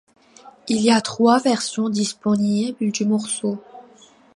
[0.67, 3.59] Il y a trois versions disponibles du morceau.